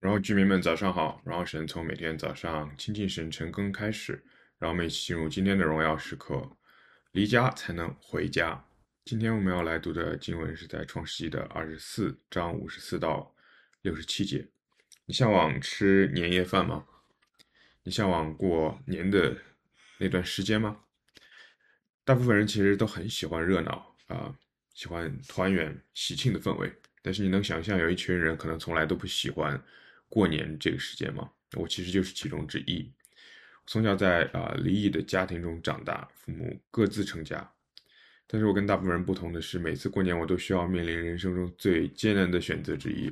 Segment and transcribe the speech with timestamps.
[0.00, 4.24] 然后居民们早上好，然后神从每天早上亲近神晨更开始，
[4.58, 6.56] 让我们一起进入今天的荣耀时刻。
[7.12, 8.64] 离家才能回家。
[9.04, 13.34] 今天我们要来读的经文是在创世纪的二十四章五十四到
[13.82, 14.48] 六十七节。
[15.04, 16.86] 你向往吃年夜饭吗？
[17.82, 19.36] 你向往过年的
[19.98, 20.78] 那段时间吗？
[22.04, 24.34] 大部分人其实都很喜欢热闹啊、
[24.72, 26.72] 喜欢团圆喜庆的氛围。
[27.02, 29.62] 但是你能想象有一群人可能从来都不喜欢。
[30.10, 32.92] 过年这个时间嘛，我其实就是其中之一。
[33.66, 37.50] 从小在啊、离异的家庭中长大，父母各自成家。
[38.26, 43.10] 但是我跟大部分人不同的是，每次过年我都需要面临人生中最艰难的选择之一，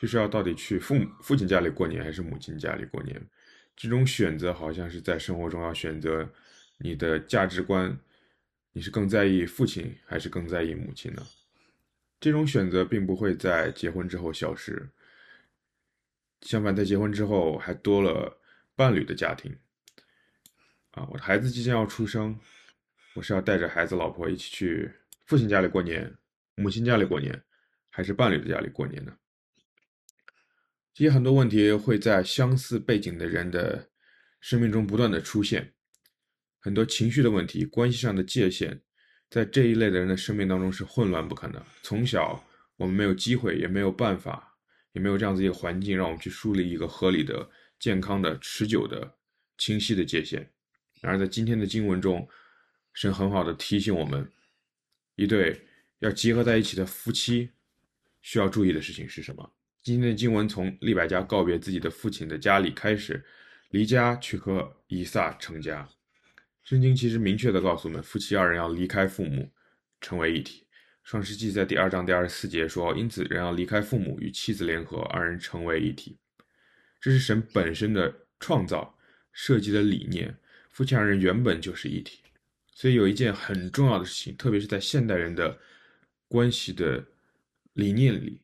[0.00, 3.20] 就是要到底去父母父亲家里过年还是母亲家里过年。
[3.76, 6.28] 这种选择好像是在生活中要选择
[6.78, 7.96] 你的价值观，
[8.72, 11.26] 你是更在意父亲还是更在意母亲呢？
[12.18, 14.88] 这种选择并不会在结婚之后消失。
[16.42, 18.40] 相反，在结婚之后，还多了
[18.74, 19.56] 伴侣的家庭。
[20.92, 22.38] 啊，我的孩子即将要出生，
[23.14, 24.90] 我是要带着孩子、老婆一起去
[25.26, 26.16] 父亲家里过年，
[26.54, 27.42] 母亲家里过年，
[27.90, 29.16] 还是伴侣的家里过年呢？
[30.94, 33.90] 这些很多问题会在相似背景的人的
[34.40, 35.74] 生命中不断的出现，
[36.58, 38.80] 很多情绪的问题、关系上的界限，
[39.28, 41.62] 在这一类的人的生命当中是混乱不堪的。
[41.82, 42.42] 从小，
[42.76, 44.45] 我们没有机会，也没有办法。
[44.96, 47.46] 也没有这样子一个环境，让我们去树立一个合理的、
[47.78, 49.14] 健康的、持久的、
[49.58, 50.50] 清晰的界限。
[51.02, 52.26] 然而，在今天的经文中，
[52.94, 54.26] 神很好的提醒我们，
[55.16, 55.66] 一对
[55.98, 57.50] 要结合在一起的夫妻
[58.22, 59.52] 需要注意的事情是什么？
[59.82, 63.22] 今天的经文从利百加告别自己的父亲的家里开始，
[63.72, 65.86] 离家去和以撒成家。
[66.62, 69.52] 圣经其实明确的告诉我们，夫妻二人要离开父母，
[70.00, 70.65] 成为一体。
[71.06, 76.18] 创世纪在第二章第二十四节说：“因此，人要离开父母，与妻子联合，二人成为一体。”
[77.00, 78.98] 这是神本身的创造
[79.30, 80.36] 设计的理念。
[80.68, 82.22] 夫妻二人原本就是一体，
[82.74, 85.56] 所以有一件很重要的事情，特别是在现代人的
[86.26, 87.06] 关系的
[87.74, 88.40] 理念里，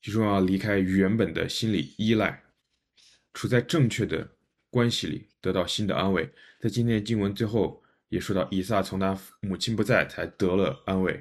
[0.00, 2.44] 就是要离开原本的心理依赖，
[3.34, 4.30] 处在正确的
[4.70, 6.30] 关系里，得到新的安慰。
[6.60, 11.20] 在今天的经文最后也说到，以撒从他母亲不在，才得了安慰。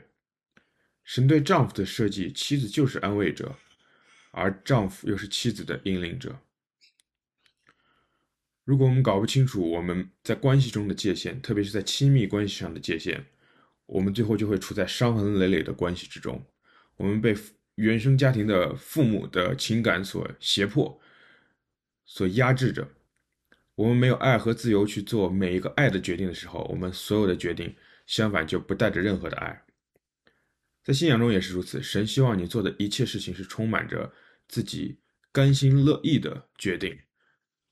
[1.13, 3.53] 神对丈夫的设计，妻子就是安慰者，
[4.31, 6.39] 而丈夫又是妻子的引领者。
[8.63, 13.25] 如果我们搞不清楚我们在关系中的界限，特别是在亲密关系上的界限，
[13.87, 16.41] 我们最后就会处在伤痕累累的关系之中。
[16.95, 17.35] 我们被
[17.75, 20.97] 原生家庭的父母的情感所胁迫、
[22.05, 22.87] 所压制着。
[23.75, 27.75] 我们没有爱和自由去做每一个爱的决定的时候，我们所有的决定
[28.07, 29.61] 相反就不带着任何的爱。
[30.83, 34.11] 在信仰中也是如此，神希望你做的一切事情是充满着
[34.47, 34.99] 自己
[35.31, 36.97] 甘心乐意的决定，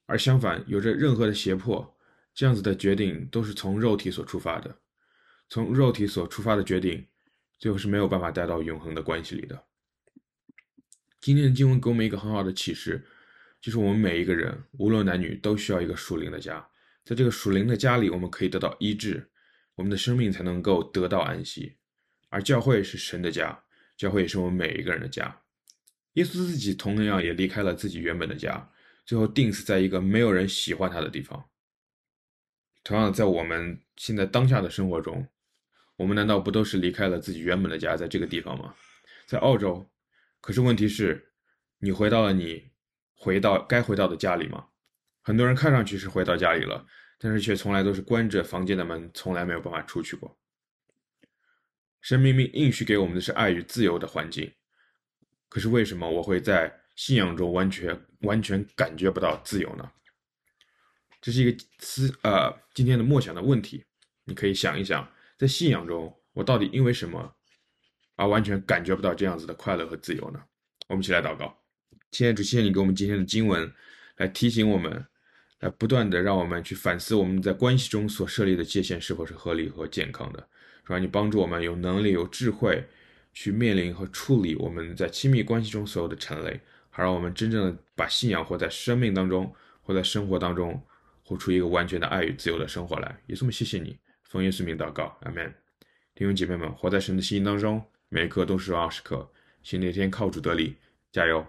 [0.05, 1.97] 而相反，有着任何的胁迫，
[2.35, 4.79] 这样子的决定都是从肉体所出发的，
[5.49, 7.07] 从肉体所出发的决定，
[7.57, 9.65] 最后是没有办法带到永恒的关系里的。
[11.19, 13.03] 今天的经文给我们一个很好的启示，
[13.59, 16.69] 就是我们每一个人，无论男女，都需要一个属灵的家，
[17.03, 19.31] 在这个属灵的家里，我们可以得到医治，
[19.73, 21.78] 我们的生命才能够得到安息。
[22.29, 23.63] 而教会是神的家，
[23.97, 25.41] 教会也是我们每一个人的家。
[26.13, 28.71] 耶稣自己同样也离开了自己原本的家，
[29.05, 31.43] 最后钉死在一个没有人喜欢他的地方。
[32.83, 35.27] 同样，在我们现在当下的生活中，
[35.97, 38.73] 我们难道不都是离开了自己原本的家，在这个地方吗？
[39.27, 39.87] 在澳洲，
[40.41, 41.31] 可是问题是，
[41.79, 42.71] 你回到了你
[43.13, 44.65] 回到该回到的家里吗？
[45.21, 46.85] 很多人看上去是回到家里了，
[47.19, 50.39] 但是却从来都是关着房间的门，从来没有办法出去过。
[52.01, 54.51] 神明明应许给我们的是爱与自由的环境，
[55.49, 59.91] 可是为什么我会在信仰中完全完全感觉不到自由呢？
[61.21, 63.83] 这是一个思呃今天的默想的问题，
[64.23, 67.35] 你可以想一想，在信仰中我到底因为什么
[68.15, 70.41] 而完全感觉不到这样子的快乐和自由呢？
[70.87, 71.57] 我们一起来祷告，
[72.11, 73.71] 亲爱的主，谢谢你给我们今天的经文，
[74.15, 75.05] 来提醒我们，
[75.59, 80.49] 来不断的让我们去反思我们在关系中所设立的界限是否是合理和健康的。
[80.93, 82.83] 让你帮助我们有能力、有智慧，
[83.33, 86.59] 去面临和处理我们在亲密关系中所有的陈雷，
[86.89, 90.81] 好让我们真正的把信仰活在生命当中，活在生活当中，
[91.23, 93.21] 活出一个完全的爱与自由的生活来。
[93.27, 95.53] 耶稣，我们谢谢你，奉耶稣名祷告，阿门。
[96.15, 99.29] 弟兄姐妹们，活在神的心当中，每一刻都是荣耀时刻。
[99.61, 100.75] 新的一天靠主得力，
[101.11, 101.45] 加油。